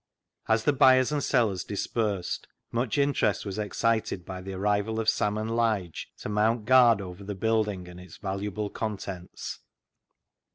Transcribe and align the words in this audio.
As 0.47 0.63
the 0.63 0.73
buyers 0.73 1.11
and 1.11 1.23
sellers 1.23 1.63
dispersed, 1.63 2.47
much 2.71 2.97
interest 2.97 3.45
was 3.45 3.59
excited 3.59 4.25
by 4.25 4.41
the 4.41 4.53
arrival 4.53 4.99
of 4.99 5.07
Sam 5.07 5.37
and 5.37 5.55
Lige 5.55 6.09
to 6.17 6.27
mount 6.27 6.65
guard 6.65 7.01
over 7.01 7.23
the 7.23 7.35
building 7.35 7.87
and 7.87 7.99
its 7.99 8.17
valuable 8.17 8.71
contents. 8.71 9.59